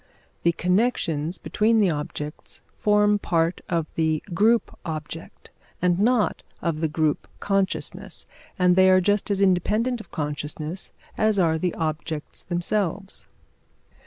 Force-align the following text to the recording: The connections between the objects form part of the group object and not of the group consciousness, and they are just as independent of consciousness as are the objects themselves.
The 0.41 0.53
connections 0.53 1.37
between 1.37 1.79
the 1.79 1.91
objects 1.91 2.61
form 2.73 3.19
part 3.19 3.61
of 3.69 3.85
the 3.93 4.23
group 4.33 4.75
object 4.83 5.51
and 5.79 5.99
not 5.99 6.41
of 6.59 6.81
the 6.81 6.87
group 6.87 7.27
consciousness, 7.39 8.25
and 8.57 8.75
they 8.75 8.89
are 8.89 8.99
just 8.99 9.29
as 9.29 9.41
independent 9.41 10.01
of 10.01 10.09
consciousness 10.09 10.91
as 11.19 11.37
are 11.37 11.59
the 11.59 11.75
objects 11.75 12.41
themselves. 12.41 13.27